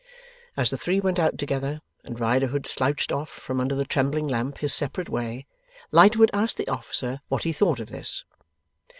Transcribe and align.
As 0.57 0.71
the 0.71 0.79
three 0.79 0.99
went 0.99 1.19
out 1.19 1.37
together, 1.37 1.79
and 2.03 2.19
Riderhood 2.19 2.65
slouched 2.65 3.11
off 3.11 3.29
from 3.29 3.61
under 3.61 3.75
the 3.75 3.85
trembling 3.85 4.27
lamp 4.27 4.57
his 4.57 4.73
separate 4.73 5.09
way, 5.09 5.45
Lightwood 5.91 6.31
asked 6.33 6.57
the 6.57 6.67
officer 6.69 7.19
what 7.29 7.43
he 7.43 7.53
thought 7.53 7.79
of 7.79 7.89
this? 7.89 8.23